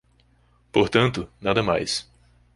Portanto, 0.71 1.29
nada 1.39 1.61
mais. 1.61 1.91